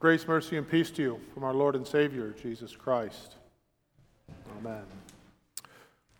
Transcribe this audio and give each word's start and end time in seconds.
Grace, 0.00 0.28
mercy, 0.28 0.56
and 0.56 0.68
peace 0.68 0.92
to 0.92 1.02
you 1.02 1.20
from 1.34 1.42
our 1.42 1.52
Lord 1.52 1.74
and 1.74 1.84
Savior, 1.84 2.32
Jesus 2.40 2.76
Christ. 2.76 3.34
Amen. 4.56 4.84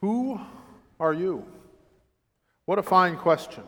Who 0.01 0.41
are 0.99 1.15
you? 1.15 1.45
What 2.65 2.81
a 2.81 2.83
fine 2.83 3.17
question. 3.17 3.63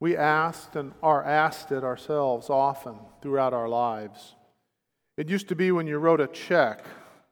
We 0.00 0.16
asked 0.16 0.74
and 0.74 0.92
are 1.04 1.24
asked 1.24 1.70
it 1.70 1.84
ourselves 1.84 2.50
often 2.50 2.96
throughout 3.22 3.54
our 3.54 3.68
lives. 3.68 4.34
It 5.16 5.28
used 5.28 5.46
to 5.50 5.54
be 5.54 5.70
when 5.70 5.86
you 5.86 5.98
wrote 5.98 6.20
a 6.20 6.26
check 6.26 6.84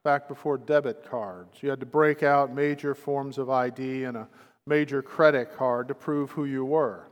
back 0.04 0.28
before 0.28 0.58
debit 0.58 1.10
cards. 1.10 1.60
You 1.60 1.70
had 1.70 1.80
to 1.80 1.86
break 1.86 2.22
out 2.22 2.54
major 2.54 2.94
forms 2.94 3.36
of 3.36 3.50
ID 3.50 4.04
and 4.04 4.16
a 4.16 4.28
major 4.64 5.02
credit 5.02 5.56
card 5.56 5.88
to 5.88 5.94
prove 5.96 6.30
who 6.30 6.44
you 6.44 6.64
were 6.64 7.08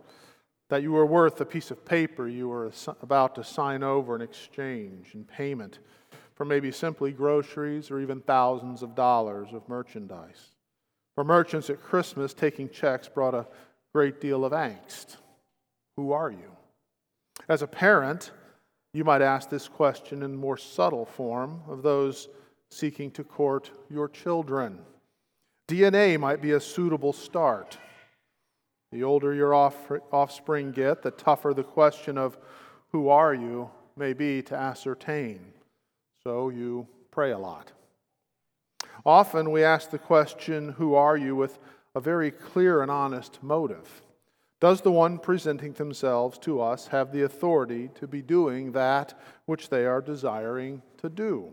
that 0.68 0.82
you 0.82 0.92
were 0.92 1.06
worth 1.06 1.40
a 1.40 1.44
piece 1.44 1.70
of 1.70 1.84
paper 1.84 2.28
you 2.28 2.48
were 2.48 2.72
about 3.02 3.34
to 3.36 3.44
sign 3.44 3.82
over 3.82 4.16
in 4.16 4.22
exchange 4.22 5.14
in 5.14 5.24
payment 5.24 5.78
for 6.34 6.44
maybe 6.44 6.70
simply 6.70 7.12
groceries 7.12 7.90
or 7.90 8.00
even 8.00 8.20
thousands 8.20 8.82
of 8.82 8.94
dollars 8.94 9.48
of 9.52 9.68
merchandise. 9.68 10.50
For 11.14 11.24
merchants 11.24 11.70
at 11.70 11.82
Christmas, 11.82 12.34
taking 12.34 12.68
checks 12.68 13.08
brought 13.08 13.34
a 13.34 13.46
great 13.94 14.20
deal 14.20 14.44
of 14.44 14.52
angst. 14.52 15.16
Who 15.96 16.12
are 16.12 16.30
you? 16.30 16.52
As 17.48 17.62
a 17.62 17.66
parent, 17.66 18.32
you 18.92 19.04
might 19.04 19.22
ask 19.22 19.48
this 19.48 19.68
question 19.68 20.22
in 20.22 20.36
more 20.36 20.58
subtle 20.58 21.06
form 21.06 21.62
of 21.68 21.82
those 21.82 22.28
seeking 22.70 23.10
to 23.12 23.24
court 23.24 23.70
your 23.88 24.08
children. 24.08 24.78
DNA 25.68 26.18
might 26.18 26.42
be 26.42 26.52
a 26.52 26.60
suitable 26.60 27.12
start. 27.12 27.78
The 28.96 29.04
older 29.04 29.34
your 29.34 29.54
offspring 29.54 30.72
get, 30.72 31.02
the 31.02 31.10
tougher 31.10 31.52
the 31.52 31.62
question 31.62 32.16
of 32.16 32.38
who 32.92 33.10
are 33.10 33.34
you 33.34 33.70
may 33.94 34.14
be 34.14 34.40
to 34.44 34.54
ascertain. 34.56 35.52
So 36.24 36.48
you 36.48 36.88
pray 37.10 37.32
a 37.32 37.38
lot. 37.38 37.72
Often 39.04 39.50
we 39.50 39.62
ask 39.62 39.90
the 39.90 39.98
question, 39.98 40.70
Who 40.78 40.94
are 40.94 41.18
you? 41.18 41.36
with 41.36 41.58
a 41.94 42.00
very 42.00 42.30
clear 42.30 42.80
and 42.80 42.90
honest 42.90 43.42
motive. 43.42 44.00
Does 44.62 44.80
the 44.80 44.92
one 44.92 45.18
presenting 45.18 45.74
themselves 45.74 46.38
to 46.38 46.62
us 46.62 46.86
have 46.86 47.12
the 47.12 47.24
authority 47.24 47.90
to 47.96 48.06
be 48.06 48.22
doing 48.22 48.72
that 48.72 49.12
which 49.44 49.68
they 49.68 49.84
are 49.84 50.00
desiring 50.00 50.80
to 51.02 51.10
do? 51.10 51.52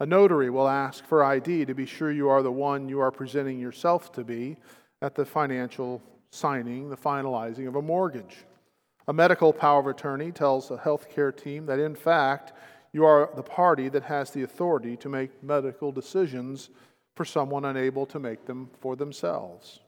A 0.00 0.04
notary 0.04 0.50
will 0.50 0.66
ask 0.66 1.04
for 1.04 1.22
ID 1.22 1.66
to 1.66 1.74
be 1.74 1.86
sure 1.86 2.10
you 2.10 2.28
are 2.28 2.42
the 2.42 2.50
one 2.50 2.88
you 2.88 2.98
are 2.98 3.12
presenting 3.12 3.60
yourself 3.60 4.10
to 4.14 4.24
be 4.24 4.56
at 5.00 5.14
the 5.14 5.24
financial 5.24 6.02
signing, 6.36 6.90
the 6.90 6.96
finalizing 6.96 7.66
of 7.66 7.76
a 7.76 7.82
mortgage. 7.82 8.44
A 9.08 9.12
medical 9.12 9.52
power 9.52 9.80
of 9.80 9.86
attorney 9.86 10.32
tells 10.32 10.70
a 10.70 10.76
healthcare 10.76 11.36
team 11.36 11.66
that, 11.66 11.78
in 11.78 11.94
fact, 11.94 12.52
you 12.92 13.04
are 13.04 13.30
the 13.34 13.42
party 13.42 13.88
that 13.88 14.04
has 14.04 14.30
the 14.30 14.42
authority 14.42 14.96
to 14.98 15.08
make 15.08 15.42
medical 15.42 15.92
decisions 15.92 16.70
for 17.14 17.24
someone 17.24 17.64
unable 17.64 18.06
to 18.06 18.18
make 18.18 18.46
them 18.46 18.70
for 18.80 18.96
themselves. 18.96 19.80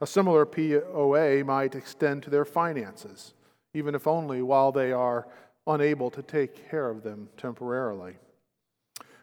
A 0.00 0.06
similar 0.06 0.46
POA 0.46 1.44
might 1.44 1.74
extend 1.74 2.22
to 2.22 2.30
their 2.30 2.44
finances, 2.44 3.34
even 3.74 3.94
if 3.94 4.06
only 4.06 4.42
while 4.42 4.72
they 4.72 4.92
are 4.92 5.26
unable 5.66 6.10
to 6.10 6.22
take 6.22 6.70
care 6.70 6.90
of 6.90 7.02
them 7.02 7.28
temporarily. 7.36 8.16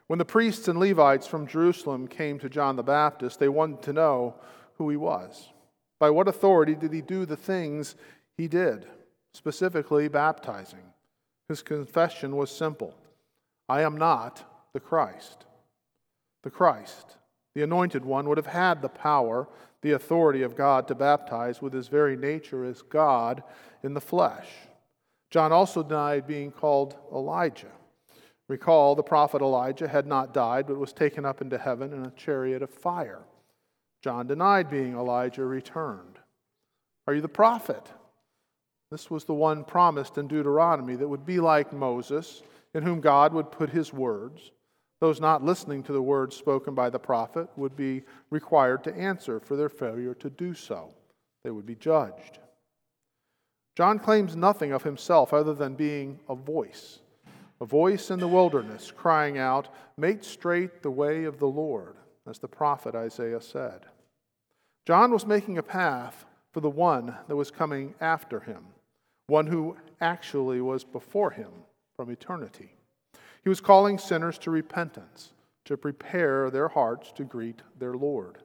When 0.08 0.19
the 0.19 0.25
priests 0.25 0.67
and 0.67 0.80
Levites 0.80 1.28
from 1.28 1.47
Jerusalem 1.47 2.08
came 2.08 2.39
to 2.39 2.50
John 2.50 2.75
the 2.75 2.83
Baptist, 2.83 3.39
they 3.39 3.50
wanted 3.50 3.81
to 3.83 3.94
know 3.94 4.35
who 4.78 4.89
he 4.89 4.95
was. 4.95 5.50
By 6.00 6.09
what 6.09 6.28
authority 6.28 6.76
did 6.76 6.94
he 6.94 7.02
do 7.02 7.26
the 7.26 7.36
things 7.36 7.95
he 8.38 8.48
did, 8.48 8.88
specifically 9.34 10.08
baptizing? 10.08 10.94
His 11.50 11.62
confession 11.62 12.36
was 12.36 12.52
simple 12.52 12.94
I 13.70 13.81
am 13.81 13.98
not 13.98 14.70
the 14.73 14.80
Christ. 14.80 15.45
The 16.44 16.52
Christ, 16.52 17.18
the 17.56 17.64
anointed 17.64 18.06
one, 18.06 18.30
would 18.30 18.38
have 18.38 18.48
had 18.48 18.81
the 18.81 18.90
power, 18.90 19.47
the 19.81 19.91
authority 19.91 20.44
of 20.44 20.56
God 20.56 20.88
to 20.88 20.96
baptize 20.96 21.62
with 21.62 21.74
his 21.74 21.88
very 21.88 22.16
nature 22.16 22.64
as 22.64 22.81
God 22.81 23.44
in 23.84 23.94
the 23.94 24.02
flesh. 24.02 24.47
John 25.29 25.52
also 25.52 25.84
denied 25.84 26.28
being 26.28 26.52
called 26.52 26.96
Elijah. 27.12 27.72
Recall, 28.47 28.96
the 28.96 29.03
prophet 29.03 29.41
Elijah 29.41 29.88
had 29.88 30.08
not 30.08 30.34
died, 30.34 30.68
but 30.68 30.78
was 30.78 30.94
taken 30.94 31.25
up 31.25 31.41
into 31.41 31.58
heaven 31.58 31.91
in 31.91 32.06
a 32.06 32.12
chariot 32.12 32.62
of 32.62 32.69
fire. 32.69 33.24
John 34.07 34.25
denied 34.25 34.69
being 34.69 34.94
Elijah 34.94 35.44
returned. 35.44 36.18
Are 37.07 37.13
you 37.13 37.19
the 37.19 37.28
prophet? 37.28 37.91
This 38.90 39.12
was 39.12 39.25
the 39.25 39.34
one 39.34 39.66
promised 39.66 40.18
in 40.18 40.29
Deuteronomy 40.29 40.95
that 40.95 41.09
would 41.09 41.25
be 41.25 41.41
like 41.41 41.73
Moses, 41.73 42.41
in 42.73 42.84
whom 42.84 43.01
God 43.01 43.34
would 43.34 43.51
put 43.51 43.69
his 43.69 43.91
words. 43.91 44.51
Those 45.01 45.19
not 45.19 45.44
listening 45.44 45.84
to 45.84 45.91
the 45.91 46.01
words 46.01 46.38
spoken 46.38 46.73
by 46.73 46.90
the 46.90 46.97
prophet 46.97 47.50
would 47.57 47.75
be 47.75 48.03
required 48.29 48.81
to 48.85 48.96
answer 48.96 49.41
for 49.41 49.57
their 49.57 49.67
failure 49.67 50.13
to 50.13 50.29
do 50.29 50.53
so. 50.53 50.94
They 51.44 51.51
would 51.51 51.66
be 51.66 51.75
judged. 51.75 52.40
John 53.75 54.00
claims 54.00 54.38
nothing 54.38 54.72
of 54.72 54.84
himself 54.84 55.34
other 55.34 55.53
than 55.53 55.73
being 55.75 56.17
a 56.29 56.35
voice, 56.35 57.00
a 57.59 57.66
voice 57.66 58.09
in 58.09 58.22
the 58.22 58.28
wilderness 58.29 58.90
crying 58.90 59.38
out, 59.38 59.67
Make 59.97 60.23
straight 60.23 60.81
the 60.81 60.91
way 60.91 61.25
of 61.25 61.40
the 61.40 61.47
Lord 61.47 61.97
as 62.25 62.40
the 62.40 62.47
prophet 62.47 62.96
Isaiah 62.96 63.41
said. 63.41 63.81
John 64.88 65.12
was 65.12 65.25
making 65.25 65.58
a 65.58 65.64
path 65.64 66.25
for 66.53 66.62
the 66.62 66.70
one 66.70 67.14
that 67.28 67.36
was 67.36 67.52
coming 67.52 67.94
after 68.00 68.40
him, 68.40 68.64
one 69.28 69.46
who 69.46 69.75
actually 70.00 70.62
was 70.62 70.86
before 70.86 71.31
him 71.31 71.52
from 71.98 72.09
eternity. 72.09 72.72
He 73.44 73.50
was 73.50 73.59
calling 73.59 73.97
sinners 73.97 74.38
to 74.38 74.50
repentance, 74.50 75.34
to 75.66 75.76
prepare 75.76 76.50
their 76.50 76.70
hearts 76.70 77.12
to 77.18 77.26
greet 77.26 77.64
their 77.78 77.96
Lord. 77.96 78.38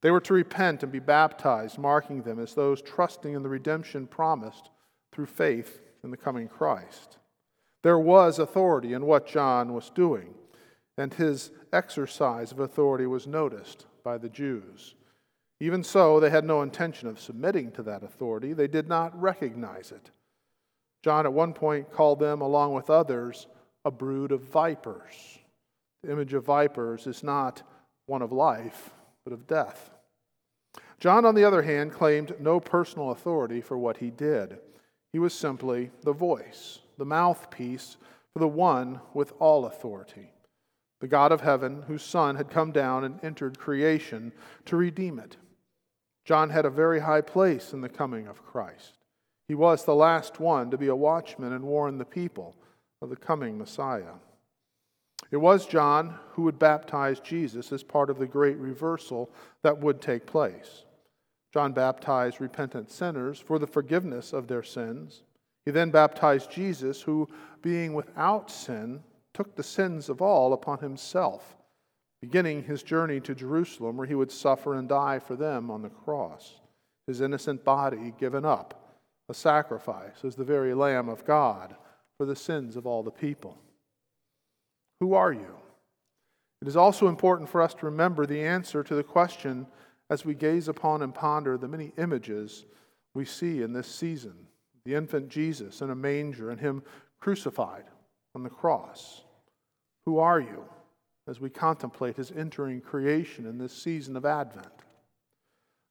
They 0.00 0.12
were 0.12 0.20
to 0.20 0.34
repent 0.34 0.84
and 0.84 0.92
be 0.92 1.00
baptized, 1.00 1.76
marking 1.76 2.22
them 2.22 2.38
as 2.38 2.54
those 2.54 2.80
trusting 2.80 3.34
in 3.34 3.42
the 3.42 3.48
redemption 3.48 4.06
promised 4.06 4.70
through 5.10 5.26
faith 5.26 5.80
in 6.04 6.12
the 6.12 6.16
coming 6.16 6.46
Christ. 6.46 7.18
There 7.82 7.98
was 7.98 8.38
authority 8.38 8.92
in 8.92 9.06
what 9.06 9.26
John 9.26 9.72
was 9.72 9.90
doing 9.90 10.34
and 10.96 11.12
his 11.12 11.50
exercise 11.72 12.52
of 12.52 12.60
authority 12.60 13.06
was 13.06 13.26
noticed 13.26 13.86
by 14.04 14.18
the 14.18 14.28
Jews. 14.28 14.94
Even 15.60 15.82
so, 15.82 16.18
they 16.18 16.30
had 16.30 16.44
no 16.44 16.62
intention 16.62 17.08
of 17.08 17.20
submitting 17.20 17.70
to 17.72 17.82
that 17.84 18.02
authority, 18.02 18.52
they 18.52 18.66
did 18.66 18.88
not 18.88 19.18
recognize 19.20 19.92
it. 19.92 20.10
John 21.02 21.26
at 21.26 21.32
one 21.32 21.52
point 21.52 21.92
called 21.92 22.18
them, 22.18 22.40
along 22.40 22.74
with 22.74 22.90
others, 22.90 23.46
a 23.84 23.90
brood 23.90 24.32
of 24.32 24.42
vipers. 24.42 25.38
The 26.02 26.12
image 26.12 26.34
of 26.34 26.44
vipers 26.44 27.06
is 27.06 27.22
not 27.22 27.62
one 28.06 28.22
of 28.22 28.32
life, 28.32 28.90
but 29.24 29.32
of 29.32 29.46
death. 29.46 29.90
John, 30.98 31.24
on 31.24 31.34
the 31.34 31.44
other 31.44 31.62
hand, 31.62 31.92
claimed 31.92 32.34
no 32.40 32.60
personal 32.60 33.10
authority 33.10 33.60
for 33.60 33.78
what 33.78 33.98
he 33.98 34.10
did. 34.10 34.58
He 35.12 35.18
was 35.18 35.34
simply 35.34 35.90
the 36.02 36.12
voice, 36.12 36.80
the 36.98 37.04
mouthpiece 37.04 37.96
for 38.32 38.40
the 38.40 38.48
one 38.48 39.00
with 39.12 39.32
all 39.38 39.66
authority 39.66 40.33
the 41.04 41.08
God 41.08 41.32
of 41.32 41.42
heaven, 41.42 41.82
whose 41.86 42.02
Son 42.02 42.36
had 42.36 42.48
come 42.48 42.72
down 42.72 43.04
and 43.04 43.22
entered 43.22 43.58
creation 43.58 44.32
to 44.64 44.74
redeem 44.74 45.18
it. 45.18 45.36
John 46.24 46.48
had 46.48 46.64
a 46.64 46.70
very 46.70 47.00
high 47.00 47.20
place 47.20 47.74
in 47.74 47.82
the 47.82 47.90
coming 47.90 48.26
of 48.26 48.42
Christ. 48.42 48.96
He 49.46 49.54
was 49.54 49.84
the 49.84 49.94
last 49.94 50.40
one 50.40 50.70
to 50.70 50.78
be 50.78 50.88
a 50.88 50.96
watchman 50.96 51.52
and 51.52 51.62
warn 51.62 51.98
the 51.98 52.06
people 52.06 52.56
of 53.02 53.10
the 53.10 53.16
coming 53.16 53.58
Messiah. 53.58 54.14
It 55.30 55.36
was 55.36 55.66
John 55.66 56.18
who 56.30 56.40
would 56.44 56.58
baptize 56.58 57.20
Jesus 57.20 57.70
as 57.70 57.82
part 57.82 58.08
of 58.08 58.18
the 58.18 58.26
great 58.26 58.56
reversal 58.56 59.30
that 59.60 59.78
would 59.78 60.00
take 60.00 60.24
place. 60.24 60.84
John 61.52 61.74
baptized 61.74 62.40
repentant 62.40 62.90
sinners 62.90 63.38
for 63.38 63.58
the 63.58 63.66
forgiveness 63.66 64.32
of 64.32 64.48
their 64.48 64.62
sins. 64.62 65.22
He 65.66 65.70
then 65.70 65.90
baptized 65.90 66.50
Jesus, 66.50 67.02
who, 67.02 67.28
being 67.60 67.92
without 67.92 68.50
sin, 68.50 69.02
took 69.34 69.56
the 69.56 69.62
sins 69.62 70.08
of 70.08 70.22
all 70.22 70.52
upon 70.52 70.78
himself, 70.78 71.56
beginning 72.22 72.62
his 72.62 72.82
journey 72.82 73.20
to 73.20 73.34
Jerusalem, 73.34 73.96
where 73.96 74.06
he 74.06 74.14
would 74.14 74.30
suffer 74.30 74.74
and 74.74 74.88
die 74.88 75.18
for 75.18 75.36
them 75.36 75.70
on 75.70 75.82
the 75.82 75.90
cross, 75.90 76.54
his 77.06 77.20
innocent 77.20 77.64
body 77.64 78.14
given 78.18 78.44
up, 78.44 78.96
a 79.28 79.34
sacrifice 79.34 80.24
as 80.24 80.36
the 80.36 80.44
very 80.44 80.72
Lamb 80.72 81.08
of 81.08 81.26
God 81.26 81.74
for 82.16 82.24
the 82.24 82.36
sins 82.36 82.76
of 82.76 82.86
all 82.86 83.02
the 83.02 83.10
people. 83.10 83.58
Who 85.00 85.14
are 85.14 85.32
you? 85.32 85.56
It 86.62 86.68
is 86.68 86.76
also 86.76 87.08
important 87.08 87.50
for 87.50 87.60
us 87.60 87.74
to 87.74 87.86
remember 87.86 88.24
the 88.24 88.40
answer 88.40 88.82
to 88.82 88.94
the 88.94 89.02
question 89.02 89.66
as 90.08 90.24
we 90.24 90.34
gaze 90.34 90.68
upon 90.68 91.02
and 91.02 91.14
ponder 91.14 91.58
the 91.58 91.68
many 91.68 91.92
images 91.98 92.64
we 93.14 93.24
see 93.24 93.62
in 93.62 93.72
this 93.72 93.88
season 93.88 94.46
the 94.84 94.94
infant 94.94 95.28
Jesus 95.28 95.80
in 95.80 95.90
a 95.90 95.94
manger 95.94 96.50
and 96.50 96.60
him 96.60 96.82
crucified 97.20 97.84
on 98.34 98.42
the 98.42 98.50
cross. 98.50 99.23
Who 100.06 100.18
are 100.18 100.40
you? 100.40 100.64
As 101.26 101.40
we 101.40 101.48
contemplate 101.50 102.16
his 102.16 102.32
entering 102.32 102.80
creation 102.80 103.46
in 103.46 103.58
this 103.58 103.72
season 103.72 104.16
of 104.16 104.26
Advent. 104.26 104.84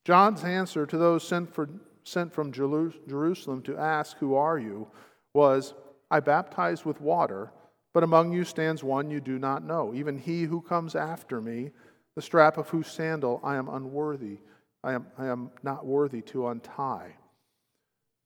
John's 0.05 0.43
answer 0.43 0.85
to 0.85 0.97
those 0.97 1.27
sent, 1.27 1.53
for, 1.53 1.69
sent 2.03 2.33
from 2.33 2.51
Jerusalem 2.51 3.61
to 3.63 3.77
ask, 3.77 4.17
Who 4.17 4.35
are 4.35 4.59
you? 4.59 4.87
was, 5.33 5.73
I 6.11 6.19
baptize 6.19 6.85
with 6.85 7.01
water, 7.01 7.51
but 7.93 8.03
among 8.03 8.33
you 8.33 8.43
stands 8.43 8.83
one 8.83 9.09
you 9.09 9.19
do 9.19 9.39
not 9.39 9.63
know, 9.63 9.93
even 9.93 10.17
he 10.17 10.43
who 10.43 10.61
comes 10.61 10.95
after 10.95 11.41
me, 11.41 11.71
the 12.15 12.21
strap 12.21 12.57
of 12.57 12.69
whose 12.69 12.87
sandal 12.87 13.39
I 13.43 13.55
am 13.55 13.67
unworthy. 13.67 14.37
I 14.83 14.93
am, 14.93 15.07
I 15.17 15.27
am 15.27 15.49
not 15.63 15.85
worthy 15.85 16.21
to 16.23 16.49
untie. 16.49 17.15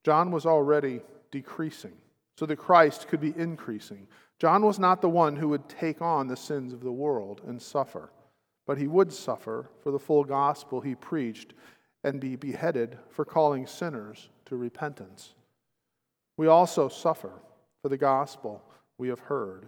John 0.04 0.30
was 0.30 0.44
already 0.44 1.00
decreasing, 1.30 1.96
so 2.38 2.46
that 2.46 2.56
Christ 2.56 3.08
could 3.08 3.20
be 3.20 3.34
increasing. 3.36 4.06
John 4.38 4.64
was 4.64 4.78
not 4.78 5.00
the 5.00 5.08
one 5.08 5.34
who 5.34 5.48
would 5.48 5.68
take 5.68 6.00
on 6.00 6.28
the 6.28 6.36
sins 6.36 6.72
of 6.72 6.84
the 6.84 6.92
world 6.92 7.40
and 7.44 7.60
suffer, 7.60 8.12
but 8.64 8.78
he 8.78 8.86
would 8.86 9.12
suffer 9.12 9.68
for 9.82 9.90
the 9.90 9.98
full 9.98 10.22
gospel 10.22 10.80
he 10.80 10.94
preached 10.94 11.54
and 12.04 12.20
be 12.20 12.36
beheaded 12.36 12.96
for 13.10 13.24
calling 13.24 13.66
sinners 13.66 14.28
to 14.44 14.54
repentance. 14.54 15.34
We 16.36 16.46
also 16.46 16.88
suffer 16.88 17.32
for 17.82 17.88
the 17.88 17.98
gospel 17.98 18.62
we 18.98 19.08
have 19.08 19.18
heard. 19.18 19.66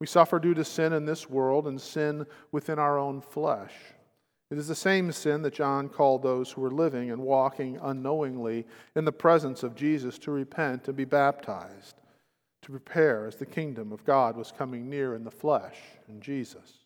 We 0.00 0.08
suffer 0.08 0.40
due 0.40 0.54
to 0.54 0.64
sin 0.64 0.92
in 0.92 1.04
this 1.04 1.30
world 1.30 1.68
and 1.68 1.80
sin 1.80 2.26
within 2.50 2.80
our 2.80 2.98
own 2.98 3.20
flesh. 3.20 3.74
It 4.52 4.58
is 4.58 4.68
the 4.68 4.74
same 4.74 5.10
sin 5.12 5.40
that 5.42 5.54
John 5.54 5.88
called 5.88 6.22
those 6.22 6.50
who 6.52 6.60
were 6.60 6.70
living 6.70 7.10
and 7.10 7.22
walking 7.22 7.78
unknowingly 7.80 8.66
in 8.94 9.06
the 9.06 9.10
presence 9.10 9.62
of 9.62 9.74
Jesus 9.74 10.18
to 10.18 10.30
repent 10.30 10.88
and 10.88 10.96
be 10.96 11.06
baptized, 11.06 11.96
to 12.60 12.70
prepare 12.70 13.26
as 13.26 13.36
the 13.36 13.46
kingdom 13.46 13.92
of 13.92 14.04
God 14.04 14.36
was 14.36 14.52
coming 14.52 14.90
near 14.90 15.14
in 15.14 15.24
the 15.24 15.30
flesh 15.30 15.78
in 16.06 16.20
Jesus. 16.20 16.84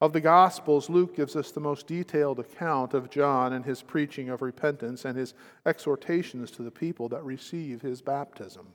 Of 0.00 0.14
the 0.14 0.22
Gospels, 0.22 0.88
Luke 0.88 1.14
gives 1.14 1.36
us 1.36 1.50
the 1.50 1.60
most 1.60 1.86
detailed 1.86 2.38
account 2.38 2.94
of 2.94 3.10
John 3.10 3.52
and 3.52 3.66
his 3.66 3.82
preaching 3.82 4.30
of 4.30 4.40
repentance 4.40 5.04
and 5.04 5.18
his 5.18 5.34
exhortations 5.66 6.50
to 6.52 6.62
the 6.62 6.70
people 6.70 7.10
that 7.10 7.24
receive 7.24 7.82
his 7.82 8.00
baptism. 8.00 8.68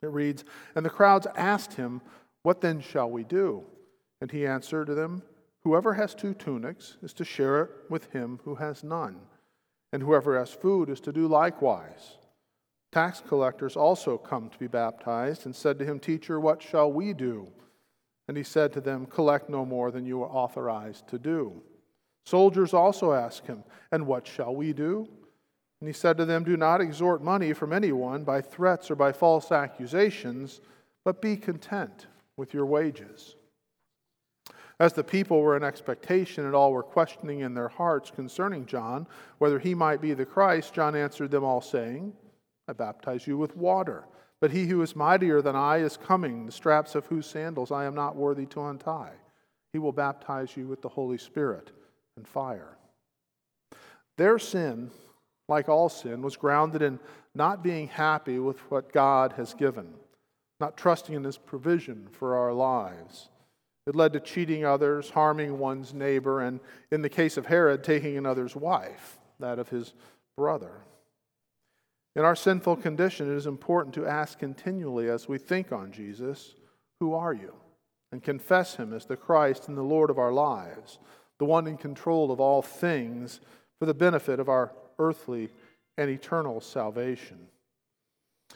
It 0.00 0.10
reads 0.10 0.44
And 0.76 0.86
the 0.86 0.90
crowds 0.90 1.26
asked 1.34 1.72
him, 1.72 2.00
What 2.44 2.60
then 2.60 2.80
shall 2.80 3.10
we 3.10 3.24
do? 3.24 3.64
And 4.20 4.30
he 4.30 4.46
answered 4.46 4.86
to 4.86 4.94
them, 4.94 5.24
Whoever 5.64 5.94
has 5.94 6.14
two 6.14 6.34
tunics 6.34 6.96
is 7.02 7.12
to 7.14 7.24
share 7.24 7.62
it 7.62 7.70
with 7.90 8.10
him 8.12 8.40
who 8.44 8.54
has 8.54 8.82
none, 8.82 9.20
and 9.92 10.02
whoever 10.02 10.38
has 10.38 10.52
food 10.52 10.88
is 10.88 11.00
to 11.00 11.12
do 11.12 11.26
likewise. 11.28 12.16
Tax 12.92 13.22
collectors 13.26 13.76
also 13.76 14.18
come 14.18 14.48
to 14.48 14.58
be 14.58 14.66
baptized 14.66 15.46
and 15.46 15.54
said 15.54 15.78
to 15.78 15.84
him, 15.84 16.00
Teacher, 16.00 16.40
what 16.40 16.62
shall 16.62 16.90
we 16.90 17.12
do? 17.12 17.48
And 18.26 18.36
he 18.36 18.42
said 18.42 18.72
to 18.72 18.80
them, 18.80 19.06
Collect 19.06 19.48
no 19.48 19.64
more 19.64 19.90
than 19.90 20.06
you 20.06 20.22
are 20.22 20.30
authorized 20.30 21.06
to 21.08 21.18
do. 21.18 21.62
Soldiers 22.24 22.74
also 22.74 23.12
asked 23.12 23.46
him, 23.46 23.62
And 23.92 24.06
what 24.06 24.26
shall 24.26 24.54
we 24.54 24.72
do? 24.72 25.08
And 25.80 25.88
he 25.88 25.92
said 25.92 26.16
to 26.16 26.24
them, 26.24 26.44
Do 26.44 26.56
not 26.56 26.80
extort 26.80 27.22
money 27.22 27.52
from 27.52 27.72
anyone 27.72 28.24
by 28.24 28.40
threats 28.40 28.90
or 28.90 28.96
by 28.96 29.12
false 29.12 29.52
accusations, 29.52 30.60
but 31.04 31.22
be 31.22 31.36
content 31.36 32.06
with 32.36 32.52
your 32.52 32.66
wages. 32.66 33.36
As 34.80 34.94
the 34.94 35.04
people 35.04 35.42
were 35.42 35.58
in 35.58 35.62
expectation 35.62 36.46
and 36.46 36.54
all 36.54 36.72
were 36.72 36.82
questioning 36.82 37.40
in 37.40 37.52
their 37.52 37.68
hearts 37.68 38.10
concerning 38.10 38.64
John, 38.64 39.06
whether 39.36 39.58
he 39.58 39.74
might 39.74 40.00
be 40.00 40.14
the 40.14 40.24
Christ, 40.24 40.72
John 40.72 40.96
answered 40.96 41.30
them 41.30 41.44
all, 41.44 41.60
saying, 41.60 42.14
I 42.66 42.72
baptize 42.72 43.26
you 43.26 43.36
with 43.36 43.54
water. 43.54 44.06
But 44.40 44.52
he 44.52 44.66
who 44.66 44.80
is 44.80 44.96
mightier 44.96 45.42
than 45.42 45.54
I 45.54 45.78
is 45.78 45.98
coming, 45.98 46.46
the 46.46 46.52
straps 46.52 46.94
of 46.94 47.04
whose 47.04 47.26
sandals 47.26 47.70
I 47.70 47.84
am 47.84 47.94
not 47.94 48.16
worthy 48.16 48.46
to 48.46 48.62
untie. 48.62 49.12
He 49.74 49.78
will 49.78 49.92
baptize 49.92 50.56
you 50.56 50.66
with 50.66 50.80
the 50.80 50.88
Holy 50.88 51.18
Spirit 51.18 51.72
and 52.16 52.26
fire. 52.26 52.78
Their 54.16 54.38
sin, 54.38 54.90
like 55.46 55.68
all 55.68 55.90
sin, 55.90 56.22
was 56.22 56.38
grounded 56.38 56.80
in 56.80 56.98
not 57.34 57.62
being 57.62 57.88
happy 57.88 58.38
with 58.38 58.58
what 58.70 58.94
God 58.94 59.34
has 59.34 59.52
given, 59.52 59.92
not 60.58 60.78
trusting 60.78 61.14
in 61.14 61.24
His 61.24 61.36
provision 61.36 62.08
for 62.12 62.34
our 62.34 62.54
lives. 62.54 63.28
It 63.90 63.96
led 63.96 64.12
to 64.12 64.20
cheating 64.20 64.64
others, 64.64 65.10
harming 65.10 65.58
one's 65.58 65.92
neighbor, 65.92 66.42
and 66.42 66.60
in 66.92 67.02
the 67.02 67.08
case 67.08 67.36
of 67.36 67.46
Herod, 67.46 67.82
taking 67.82 68.16
another's 68.16 68.54
wife, 68.54 69.18
that 69.40 69.58
of 69.58 69.68
his 69.68 69.94
brother. 70.36 70.82
In 72.14 72.22
our 72.22 72.36
sinful 72.36 72.76
condition, 72.76 73.28
it 73.28 73.34
is 73.34 73.48
important 73.48 73.92
to 73.96 74.06
ask 74.06 74.38
continually 74.38 75.10
as 75.10 75.28
we 75.28 75.38
think 75.38 75.72
on 75.72 75.90
Jesus, 75.90 76.54
Who 77.00 77.14
are 77.14 77.34
you? 77.34 77.52
and 78.12 78.22
confess 78.22 78.76
him 78.76 78.92
as 78.92 79.06
the 79.06 79.16
Christ 79.16 79.66
and 79.66 79.76
the 79.76 79.82
Lord 79.82 80.08
of 80.08 80.20
our 80.20 80.32
lives, 80.32 81.00
the 81.40 81.44
one 81.44 81.66
in 81.66 81.76
control 81.76 82.30
of 82.30 82.38
all 82.38 82.62
things 82.62 83.40
for 83.80 83.86
the 83.86 83.94
benefit 83.94 84.38
of 84.38 84.48
our 84.48 84.72
earthly 85.00 85.48
and 85.98 86.08
eternal 86.08 86.60
salvation. 86.60 87.48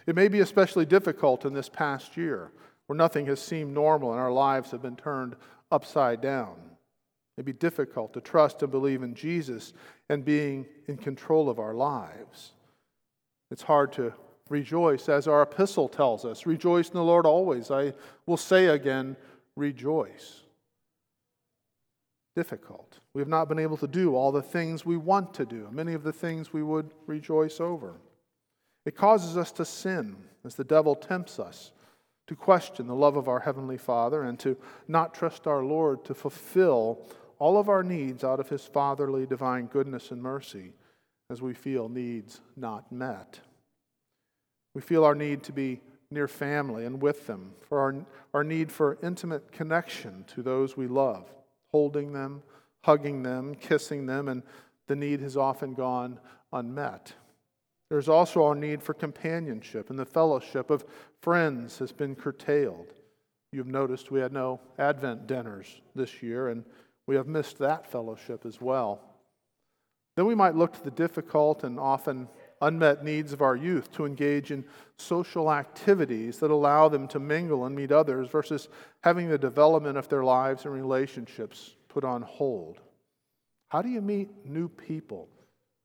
It 0.06 0.14
may 0.14 0.28
be 0.28 0.38
especially 0.38 0.86
difficult 0.86 1.44
in 1.44 1.54
this 1.54 1.68
past 1.68 2.16
year 2.16 2.52
where 2.86 2.96
nothing 2.96 3.26
has 3.26 3.40
seemed 3.40 3.72
normal 3.72 4.12
and 4.12 4.20
our 4.20 4.32
lives 4.32 4.70
have 4.70 4.82
been 4.82 4.96
turned 4.96 5.36
upside 5.70 6.20
down. 6.20 6.54
It 7.36 7.38
may 7.38 7.42
be 7.44 7.52
difficult 7.52 8.12
to 8.14 8.20
trust 8.20 8.62
and 8.62 8.70
believe 8.70 9.02
in 9.02 9.14
Jesus 9.14 9.72
and 10.08 10.24
being 10.24 10.66
in 10.86 10.96
control 10.96 11.48
of 11.48 11.58
our 11.58 11.74
lives. 11.74 12.52
It's 13.50 13.62
hard 13.62 13.92
to 13.94 14.12
rejoice, 14.48 15.08
as 15.08 15.26
our 15.26 15.42
epistle 15.42 15.88
tells 15.88 16.24
us. 16.24 16.46
Rejoice 16.46 16.88
in 16.88 16.94
the 16.94 17.02
Lord 17.02 17.26
always. 17.26 17.70
I 17.70 17.94
will 18.26 18.36
say 18.36 18.66
again, 18.66 19.16
rejoice. 19.56 20.42
Difficult. 22.36 22.98
We 23.14 23.20
have 23.20 23.28
not 23.28 23.48
been 23.48 23.58
able 23.58 23.76
to 23.78 23.86
do 23.86 24.14
all 24.14 24.32
the 24.32 24.42
things 24.42 24.84
we 24.84 24.96
want 24.96 25.34
to 25.34 25.46
do, 25.46 25.68
many 25.70 25.94
of 25.94 26.02
the 26.02 26.12
things 26.12 26.52
we 26.52 26.62
would 26.62 26.90
rejoice 27.06 27.60
over. 27.60 27.94
It 28.84 28.96
causes 28.96 29.36
us 29.36 29.50
to 29.52 29.64
sin 29.64 30.16
as 30.44 30.56
the 30.56 30.64
devil 30.64 30.94
tempts 30.94 31.38
us 31.38 31.72
to 32.26 32.36
question 32.36 32.86
the 32.86 32.94
love 32.94 33.16
of 33.16 33.28
our 33.28 33.40
Heavenly 33.40 33.76
Father 33.76 34.22
and 34.22 34.38
to 34.40 34.56
not 34.88 35.14
trust 35.14 35.46
our 35.46 35.62
Lord 35.62 36.04
to 36.06 36.14
fulfill 36.14 37.06
all 37.38 37.58
of 37.58 37.68
our 37.68 37.82
needs 37.82 38.24
out 38.24 38.40
of 38.40 38.48
His 38.48 38.64
fatherly 38.64 39.26
divine 39.26 39.66
goodness 39.66 40.10
and 40.10 40.22
mercy 40.22 40.72
as 41.30 41.42
we 41.42 41.54
feel 41.54 41.88
needs 41.88 42.40
not 42.56 42.90
met. 42.90 43.40
We 44.74 44.80
feel 44.80 45.04
our 45.04 45.14
need 45.14 45.42
to 45.44 45.52
be 45.52 45.80
near 46.10 46.28
family 46.28 46.86
and 46.86 47.02
with 47.02 47.26
them, 47.26 47.52
for 47.68 47.80
our, 47.80 47.94
our 48.32 48.44
need 48.44 48.70
for 48.70 48.98
intimate 49.02 49.52
connection 49.52 50.24
to 50.34 50.42
those 50.42 50.76
we 50.76 50.86
love, 50.86 51.32
holding 51.70 52.12
them, 52.12 52.42
hugging 52.84 53.22
them, 53.22 53.54
kissing 53.54 54.06
them, 54.06 54.28
and 54.28 54.42
the 54.86 54.96
need 54.96 55.20
has 55.20 55.36
often 55.36 55.74
gone 55.74 56.20
unmet. 56.52 57.14
There's 57.94 58.08
also 58.08 58.42
our 58.42 58.56
need 58.56 58.82
for 58.82 58.92
companionship, 58.92 59.88
and 59.88 59.96
the 59.96 60.04
fellowship 60.04 60.68
of 60.68 60.84
friends 61.20 61.78
has 61.78 61.92
been 61.92 62.16
curtailed. 62.16 62.92
You've 63.52 63.68
noticed 63.68 64.10
we 64.10 64.18
had 64.18 64.32
no 64.32 64.60
Advent 64.80 65.28
dinners 65.28 65.80
this 65.94 66.20
year, 66.20 66.48
and 66.48 66.64
we 67.06 67.14
have 67.14 67.28
missed 67.28 67.56
that 67.58 67.88
fellowship 67.88 68.44
as 68.46 68.60
well. 68.60 69.00
Then 70.16 70.26
we 70.26 70.34
might 70.34 70.56
look 70.56 70.72
to 70.72 70.82
the 70.82 70.90
difficult 70.90 71.62
and 71.62 71.78
often 71.78 72.26
unmet 72.60 73.04
needs 73.04 73.32
of 73.32 73.42
our 73.42 73.54
youth 73.54 73.92
to 73.92 74.06
engage 74.06 74.50
in 74.50 74.64
social 74.96 75.52
activities 75.52 76.40
that 76.40 76.50
allow 76.50 76.88
them 76.88 77.06
to 77.06 77.20
mingle 77.20 77.64
and 77.64 77.76
meet 77.76 77.92
others 77.92 78.28
versus 78.28 78.68
having 79.04 79.28
the 79.28 79.38
development 79.38 79.96
of 79.96 80.08
their 80.08 80.24
lives 80.24 80.64
and 80.64 80.74
relationships 80.74 81.76
put 81.88 82.02
on 82.02 82.22
hold. 82.22 82.80
How 83.68 83.82
do 83.82 83.88
you 83.88 84.00
meet 84.00 84.44
new 84.44 84.68
people? 84.68 85.28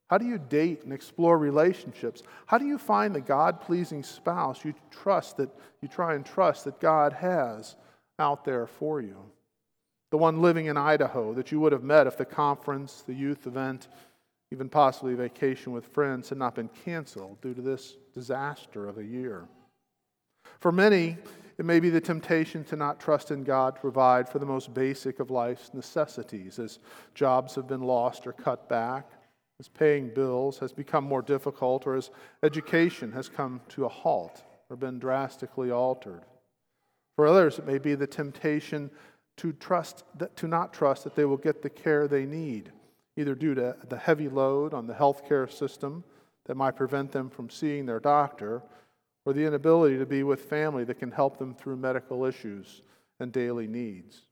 How 0.09 0.17
do 0.17 0.25
you 0.25 0.39
date 0.39 0.83
and 0.83 0.91
explore 0.91 1.37
relationships? 1.37 2.23
How 2.47 2.57
do 2.57 2.65
you 2.65 2.79
find 2.79 3.13
the 3.13 3.21
God 3.21 3.61
pleasing 3.61 4.01
spouse 4.03 4.65
you 4.65 4.73
trust 4.89 5.37
that 5.37 5.49
you 5.81 5.87
try 5.87 6.15
and 6.15 6.25
trust 6.25 6.65
that 6.65 6.79
God 6.79 7.13
has 7.13 7.75
out 8.17 8.43
there 8.43 8.65
for 8.65 9.01
you? 9.01 9.17
The 10.09 10.17
one 10.17 10.41
living 10.41 10.65
in 10.65 10.77
Idaho 10.77 11.35
that 11.35 11.51
you 11.51 11.59
would 11.59 11.71
have 11.71 11.83
met 11.83 12.07
if 12.07 12.17
the 12.17 12.25
conference, 12.25 13.03
the 13.05 13.13
youth 13.13 13.45
event, 13.45 13.87
even 14.51 14.67
possibly 14.67 15.13
vacation 15.13 15.73
with 15.73 15.85
friends, 15.85 16.29
had 16.29 16.39
not 16.39 16.55
been 16.55 16.69
canceled 16.83 17.39
due 17.41 17.53
to 17.53 17.61
this 17.61 17.95
disaster 18.11 18.87
of 18.87 18.97
a 18.97 19.03
year. 19.03 19.47
For 20.59 20.71
many, 20.71 21.17
it 21.59 21.65
may 21.65 21.79
be 21.79 21.91
the 21.91 22.01
temptation 22.01 22.63
to 22.65 22.75
not 22.75 22.99
trust 22.99 23.29
in 23.29 23.43
God 23.43 23.75
to 23.75 23.81
provide 23.81 24.27
for 24.27 24.39
the 24.39 24.45
most 24.47 24.73
basic 24.73 25.19
of 25.19 25.29
life's 25.29 25.71
necessities 25.73 26.57
as 26.57 26.79
jobs 27.13 27.53
have 27.53 27.67
been 27.67 27.83
lost 27.83 28.25
or 28.25 28.33
cut 28.33 28.67
back, 28.67 29.07
as 29.59 29.67
paying 29.67 30.09
bills 30.13 30.59
has 30.59 30.71
become 30.71 31.03
more 31.03 31.21
difficult, 31.21 31.85
or 31.85 31.95
as 31.95 32.11
education 32.43 33.11
has 33.11 33.27
come 33.27 33.61
to 33.69 33.85
a 33.85 33.89
halt 33.89 34.43
or 34.69 34.75
been 34.75 34.99
drastically 34.99 35.71
altered. 35.71 36.23
For 37.15 37.27
others, 37.27 37.59
it 37.59 37.65
may 37.65 37.77
be 37.77 37.95
the 37.95 38.07
temptation 38.07 38.89
to 39.37 39.51
trust 39.53 40.03
that, 40.17 40.35
to 40.37 40.47
not 40.47 40.73
trust 40.73 41.03
that 41.03 41.15
they 41.15 41.25
will 41.25 41.37
get 41.37 41.61
the 41.61 41.69
care 41.69 42.07
they 42.07 42.25
need 42.25 42.71
either 43.19 43.35
due 43.35 43.53
to 43.53 43.75
the 43.89 43.97
heavy 43.97 44.29
load 44.29 44.73
on 44.73 44.87
the 44.87 44.93
healthcare 44.93 45.51
system 45.51 46.03
that 46.45 46.55
might 46.55 46.75
prevent 46.75 47.11
them 47.11 47.29
from 47.29 47.49
seeing 47.49 47.85
their 47.85 47.99
doctor, 47.99 48.63
or 49.25 49.33
the 49.33 49.45
inability 49.45 49.97
to 49.97 50.05
be 50.05 50.23
with 50.23 50.41
family 50.45 50.85
that 50.85 50.97
can 50.97 51.11
help 51.11 51.37
them 51.37 51.53
through 51.53 51.75
medical 51.75 52.25
issues 52.25 52.81
and 53.19 53.33
daily 53.33 53.67
needs. 53.67 54.25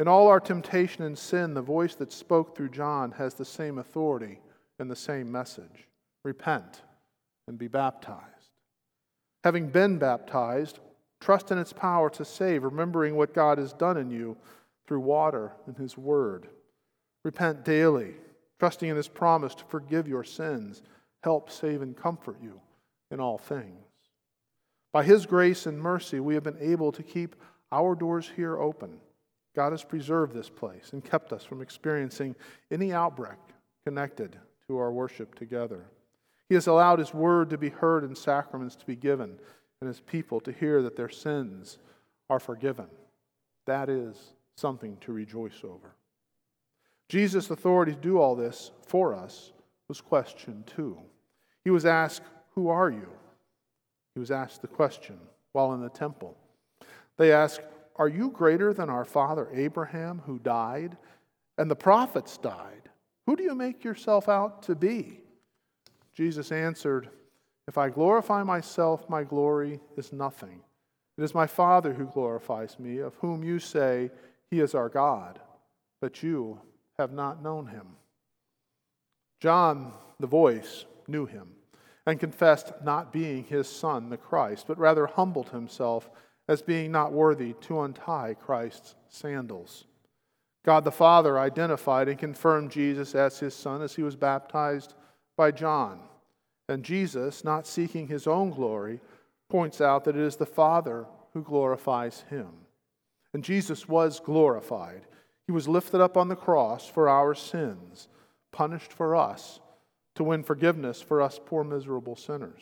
In 0.00 0.08
all 0.08 0.28
our 0.28 0.40
temptation 0.40 1.04
and 1.04 1.16
sin, 1.16 1.52
the 1.52 1.60
voice 1.60 1.94
that 1.96 2.10
spoke 2.10 2.56
through 2.56 2.70
John 2.70 3.12
has 3.12 3.34
the 3.34 3.44
same 3.44 3.76
authority 3.76 4.40
and 4.78 4.90
the 4.90 4.96
same 4.96 5.30
message 5.30 5.88
repent 6.24 6.80
and 7.46 7.58
be 7.58 7.68
baptized. 7.68 8.24
Having 9.44 9.68
been 9.68 9.98
baptized, 9.98 10.78
trust 11.20 11.50
in 11.50 11.58
its 11.58 11.74
power 11.74 12.08
to 12.10 12.24
save, 12.24 12.64
remembering 12.64 13.14
what 13.14 13.34
God 13.34 13.58
has 13.58 13.74
done 13.74 13.98
in 13.98 14.10
you 14.10 14.38
through 14.86 15.00
water 15.00 15.52
and 15.66 15.76
his 15.76 15.98
word. 15.98 16.48
Repent 17.22 17.62
daily, 17.62 18.14
trusting 18.58 18.88
in 18.88 18.96
his 18.96 19.08
promise 19.08 19.54
to 19.56 19.64
forgive 19.64 20.08
your 20.08 20.24
sins, 20.24 20.82
help, 21.22 21.50
save, 21.50 21.82
and 21.82 21.94
comfort 21.94 22.38
you 22.42 22.58
in 23.10 23.20
all 23.20 23.36
things. 23.36 23.84
By 24.94 25.04
his 25.04 25.26
grace 25.26 25.66
and 25.66 25.78
mercy, 25.78 26.20
we 26.20 26.32
have 26.32 26.42
been 26.42 26.56
able 26.58 26.90
to 26.92 27.02
keep 27.02 27.36
our 27.70 27.94
doors 27.94 28.30
here 28.34 28.58
open. 28.58 28.98
God 29.54 29.72
has 29.72 29.84
preserved 29.84 30.34
this 30.34 30.48
place 30.48 30.92
and 30.92 31.04
kept 31.04 31.32
us 31.32 31.44
from 31.44 31.60
experiencing 31.60 32.36
any 32.70 32.92
outbreak 32.92 33.38
connected 33.84 34.36
to 34.68 34.78
our 34.78 34.92
worship 34.92 35.34
together. 35.34 35.84
He 36.48 36.54
has 36.54 36.66
allowed 36.66 36.98
His 36.98 37.14
word 37.14 37.50
to 37.50 37.58
be 37.58 37.70
heard 37.70 38.04
and 38.04 38.16
sacraments 38.16 38.76
to 38.76 38.86
be 38.86 38.96
given, 38.96 39.38
and 39.80 39.88
His 39.88 40.00
people 40.00 40.40
to 40.40 40.52
hear 40.52 40.82
that 40.82 40.96
their 40.96 41.08
sins 41.08 41.78
are 42.28 42.40
forgiven. 42.40 42.86
That 43.66 43.88
is 43.88 44.16
something 44.56 44.96
to 45.00 45.12
rejoice 45.12 45.60
over. 45.64 45.94
Jesus' 47.08 47.50
authority 47.50 47.92
to 47.92 48.00
do 48.00 48.18
all 48.18 48.36
this 48.36 48.70
for 48.86 49.14
us 49.14 49.52
was 49.88 50.00
questioned 50.00 50.66
too. 50.66 50.96
He 51.64 51.70
was 51.70 51.84
asked, 51.84 52.22
Who 52.54 52.68
are 52.68 52.90
you? 52.90 53.08
He 54.14 54.20
was 54.20 54.30
asked 54.30 54.62
the 54.62 54.68
question 54.68 55.18
while 55.52 55.72
in 55.74 55.80
the 55.80 55.88
temple. 55.88 56.36
They 57.16 57.32
asked, 57.32 57.60
Are 57.96 58.08
you 58.08 58.30
greater 58.30 58.72
than 58.72 58.88
our 58.88 59.04
father 59.04 59.48
Abraham, 59.52 60.22
who 60.26 60.38
died, 60.38 60.96
and 61.58 61.70
the 61.70 61.76
prophets 61.76 62.38
died? 62.38 62.88
Who 63.26 63.36
do 63.36 63.42
you 63.42 63.54
make 63.54 63.84
yourself 63.84 64.28
out 64.28 64.62
to 64.64 64.74
be? 64.74 65.20
Jesus 66.14 66.50
answered, 66.52 67.10
If 67.68 67.78
I 67.78 67.88
glorify 67.88 68.42
myself, 68.42 69.08
my 69.08 69.22
glory 69.24 69.80
is 69.96 70.12
nothing. 70.12 70.60
It 71.18 71.24
is 71.24 71.34
my 71.34 71.46
Father 71.46 71.92
who 71.92 72.06
glorifies 72.06 72.78
me, 72.78 72.98
of 72.98 73.14
whom 73.16 73.44
you 73.44 73.58
say, 73.58 74.10
He 74.50 74.60
is 74.60 74.74
our 74.74 74.88
God, 74.88 75.38
but 76.00 76.22
you 76.22 76.60
have 76.98 77.12
not 77.12 77.42
known 77.42 77.66
him. 77.66 77.86
John, 79.40 79.92
the 80.18 80.26
voice, 80.26 80.84
knew 81.08 81.26
him 81.26 81.48
and 82.06 82.20
confessed 82.20 82.72
not 82.82 83.12
being 83.12 83.44
his 83.44 83.68
son, 83.68 84.10
the 84.10 84.16
Christ, 84.16 84.66
but 84.66 84.78
rather 84.78 85.06
humbled 85.06 85.50
himself 85.50 86.10
as 86.50 86.62
being 86.62 86.90
not 86.90 87.12
worthy 87.12 87.52
to 87.60 87.82
untie 87.82 88.34
Christ's 88.34 88.96
sandals. 89.08 89.84
God 90.64 90.82
the 90.82 90.90
Father 90.90 91.38
identified 91.38 92.08
and 92.08 92.18
confirmed 92.18 92.72
Jesus 92.72 93.14
as 93.14 93.38
his 93.38 93.54
son 93.54 93.82
as 93.82 93.94
he 93.94 94.02
was 94.02 94.16
baptized 94.16 94.94
by 95.36 95.52
John. 95.52 96.00
And 96.68 96.82
Jesus, 96.82 97.44
not 97.44 97.68
seeking 97.68 98.08
his 98.08 98.26
own 98.26 98.50
glory, 98.50 98.98
points 99.48 99.80
out 99.80 100.02
that 100.04 100.16
it 100.16 100.22
is 100.22 100.34
the 100.34 100.44
Father 100.44 101.06
who 101.34 101.42
glorifies 101.42 102.24
him. 102.30 102.48
And 103.32 103.44
Jesus 103.44 103.88
was 103.88 104.18
glorified. 104.18 105.02
He 105.46 105.52
was 105.52 105.68
lifted 105.68 106.00
up 106.00 106.16
on 106.16 106.26
the 106.26 106.34
cross 106.34 106.84
for 106.84 107.08
our 107.08 107.32
sins, 107.32 108.08
punished 108.50 108.92
for 108.92 109.14
us, 109.14 109.60
to 110.16 110.24
win 110.24 110.42
forgiveness 110.42 111.00
for 111.00 111.22
us 111.22 111.38
poor, 111.46 111.62
miserable 111.62 112.16
sinners. 112.16 112.60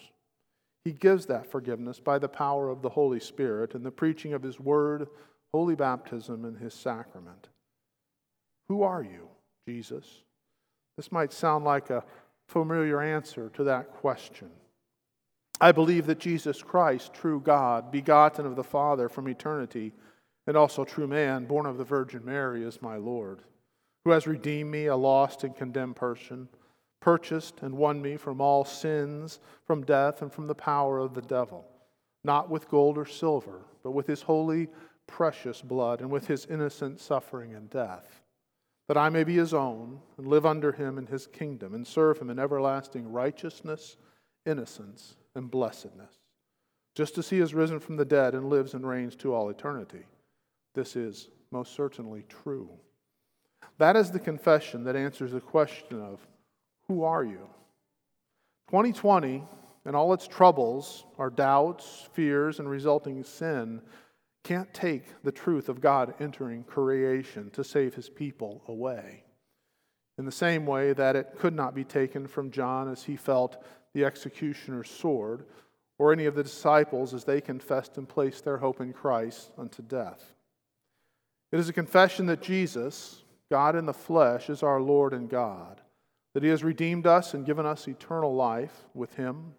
He 0.88 0.94
gives 0.94 1.26
that 1.26 1.50
forgiveness 1.50 2.00
by 2.00 2.18
the 2.18 2.30
power 2.30 2.70
of 2.70 2.80
the 2.80 2.88
Holy 2.88 3.20
Spirit 3.20 3.74
and 3.74 3.84
the 3.84 3.90
preaching 3.90 4.32
of 4.32 4.42
His 4.42 4.58
Word, 4.58 5.06
holy 5.52 5.74
baptism, 5.74 6.46
and 6.46 6.56
His 6.56 6.72
sacrament. 6.72 7.50
Who 8.70 8.82
are 8.82 9.02
you, 9.02 9.28
Jesus? 9.68 10.06
This 10.96 11.12
might 11.12 11.34
sound 11.34 11.66
like 11.66 11.90
a 11.90 12.04
familiar 12.46 13.02
answer 13.02 13.50
to 13.50 13.64
that 13.64 13.90
question. 13.96 14.48
I 15.60 15.72
believe 15.72 16.06
that 16.06 16.20
Jesus 16.20 16.62
Christ, 16.62 17.12
true 17.12 17.42
God, 17.44 17.92
begotten 17.92 18.46
of 18.46 18.56
the 18.56 18.64
Father 18.64 19.10
from 19.10 19.28
eternity, 19.28 19.92
and 20.46 20.56
also 20.56 20.86
true 20.86 21.06
man, 21.06 21.44
born 21.44 21.66
of 21.66 21.76
the 21.76 21.84
Virgin 21.84 22.24
Mary, 22.24 22.64
is 22.64 22.80
my 22.80 22.96
Lord, 22.96 23.42
who 24.06 24.12
has 24.12 24.26
redeemed 24.26 24.70
me, 24.70 24.86
a 24.86 24.96
lost 24.96 25.44
and 25.44 25.54
condemned 25.54 25.96
person, 25.96 26.48
purchased 27.00 27.60
and 27.62 27.76
won 27.76 28.00
me 28.02 28.16
from 28.16 28.40
all 28.40 28.64
sins, 28.64 29.40
from 29.64 29.84
death, 29.84 30.22
and 30.22 30.32
from 30.32 30.46
the 30.46 30.54
power 30.54 30.98
of 30.98 31.14
the 31.14 31.22
devil, 31.22 31.64
not 32.24 32.50
with 32.50 32.68
gold 32.68 32.98
or 32.98 33.06
silver, 33.06 33.62
but 33.82 33.92
with 33.92 34.06
his 34.06 34.22
holy, 34.22 34.68
precious 35.06 35.62
blood, 35.62 36.00
and 36.00 36.10
with 36.10 36.26
his 36.26 36.46
innocent 36.46 37.00
suffering 37.00 37.54
and 37.54 37.70
death 37.70 38.22
that 38.88 38.96
I 38.96 39.10
may 39.10 39.22
be 39.22 39.36
his 39.36 39.54
own 39.54 40.00
and 40.16 40.26
live 40.26 40.46
under 40.46 40.72
him 40.72 40.98
in 40.98 41.06
his 41.06 41.26
kingdom 41.26 41.74
and 41.74 41.86
serve 41.86 42.18
him 42.18 42.30
in 42.30 42.38
everlasting 42.38 43.12
righteousness, 43.12 43.96
innocence, 44.46 45.14
and 45.34 45.50
blessedness, 45.50 46.14
just 46.94 47.18
as 47.18 47.28
he 47.28 47.38
has 47.38 47.54
risen 47.54 47.80
from 47.80 47.96
the 47.96 48.06
dead 48.06 48.34
and 48.34 48.48
lives 48.48 48.72
and 48.74 48.88
reigns 48.88 49.14
to 49.16 49.34
all 49.34 49.50
eternity. 49.50 50.04
This 50.74 50.96
is 50.96 51.28
most 51.50 51.74
certainly 51.74 52.24
true. 52.28 52.70
That 53.76 53.94
is 53.94 54.10
the 54.10 54.18
confession 54.18 54.84
that 54.84 54.96
answers 54.96 55.32
the 55.32 55.40
question 55.40 56.00
of 56.00 56.26
who 56.88 57.04
are 57.04 57.24
you? 57.24 57.48
2020 58.70 59.44
and 59.84 59.96
all 59.96 60.12
its 60.12 60.26
troubles, 60.26 61.04
our 61.18 61.30
doubts, 61.30 62.08
fears, 62.12 62.58
and 62.58 62.68
resulting 62.68 63.22
sin 63.24 63.80
can't 64.44 64.72
take 64.72 65.22
the 65.22 65.32
truth 65.32 65.68
of 65.68 65.80
God 65.80 66.14
entering 66.20 66.64
creation 66.64 67.50
to 67.50 67.62
save 67.62 67.94
his 67.94 68.08
people 68.08 68.62
away. 68.66 69.24
In 70.16 70.24
the 70.24 70.32
same 70.32 70.66
way 70.66 70.92
that 70.94 71.16
it 71.16 71.34
could 71.38 71.54
not 71.54 71.74
be 71.74 71.84
taken 71.84 72.26
from 72.26 72.50
John 72.50 72.90
as 72.90 73.04
he 73.04 73.16
felt 73.16 73.62
the 73.94 74.04
executioner's 74.04 74.90
sword, 74.90 75.44
or 75.98 76.12
any 76.12 76.26
of 76.26 76.34
the 76.34 76.42
disciples 76.42 77.12
as 77.12 77.24
they 77.24 77.40
confessed 77.40 77.98
and 77.98 78.08
placed 78.08 78.44
their 78.44 78.58
hope 78.58 78.80
in 78.80 78.92
Christ 78.92 79.50
unto 79.58 79.82
death. 79.82 80.32
It 81.50 81.58
is 81.58 81.68
a 81.68 81.72
confession 81.72 82.26
that 82.26 82.42
Jesus, 82.42 83.22
God 83.50 83.74
in 83.74 83.86
the 83.86 83.94
flesh, 83.94 84.48
is 84.48 84.62
our 84.62 84.80
Lord 84.80 85.12
and 85.12 85.28
God, 85.28 85.80
that 86.34 86.42
he 86.42 86.48
has 86.48 86.62
redeemed 86.62 87.06
us 87.06 87.34
and 87.34 87.46
given 87.46 87.66
us 87.66 87.88
eternal 87.88 88.34
life 88.34 88.84
with 88.94 89.14
him. 89.14 89.54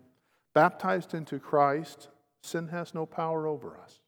Baptized 0.54 1.14
into 1.14 1.40
Christ, 1.40 2.10
sin 2.44 2.68
has 2.70 2.94
no 2.94 3.06
power 3.06 3.48
over 3.48 3.78
us. 3.78 4.00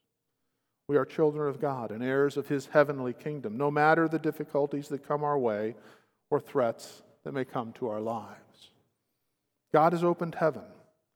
We 0.92 0.98
are 0.98 1.06
children 1.06 1.48
of 1.48 1.62
God 1.62 1.92
and 1.92 2.04
heirs 2.04 2.36
of 2.36 2.50
His 2.50 2.66
heavenly 2.66 3.14
kingdom, 3.14 3.56
no 3.56 3.72
matter 3.72 4.10
the 4.10 4.20
difficulties 4.20 4.90
that 4.90 5.08
come 5.08 5.24
our 5.24 5.40
way 5.40 5.76
or 6.30 6.42
threats 6.42 7.04
that 7.24 7.32
may 7.32 7.46
come 7.46 7.72
to 7.74 7.88
our 7.88 8.02
lives. 8.02 8.72
God 9.72 9.94
has 9.94 10.04
opened 10.04 10.36
heaven 10.36 10.66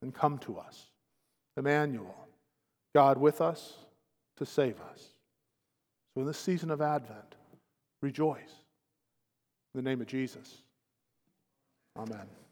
and 0.00 0.14
come 0.14 0.38
to 0.38 0.56
us. 0.56 0.86
Emmanuel, 1.58 2.16
God 2.94 3.18
with 3.18 3.42
us 3.42 3.74
to 4.38 4.46
save 4.46 4.80
us. 4.80 5.08
So 6.14 6.22
in 6.22 6.26
this 6.26 6.38
season 6.38 6.70
of 6.70 6.80
Advent, 6.80 7.34
rejoice. 8.00 8.62
In 9.74 9.84
the 9.84 9.90
name 9.90 10.00
of 10.00 10.06
Jesus. 10.06 10.62
Amen. 11.98 12.45